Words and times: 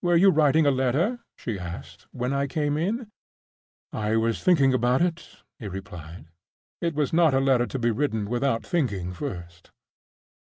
"Were 0.00 0.16
you 0.16 0.30
writing 0.30 0.64
a 0.64 0.70
letter," 0.70 1.18
she 1.36 1.58
asked, 1.58 2.06
"when 2.10 2.32
I 2.32 2.46
came 2.46 2.78
in?" 2.78 3.08
"I 3.92 4.16
was 4.16 4.42
thinking 4.42 4.72
about 4.72 5.02
it," 5.02 5.28
he 5.58 5.68
replied. 5.68 6.28
"It 6.80 6.94
was 6.94 7.12
not 7.12 7.34
a 7.34 7.40
letter 7.44 7.66
to 7.66 7.78
be 7.78 7.90
written 7.90 8.24
without 8.30 8.64
thinking 8.64 9.12
first." 9.12 9.72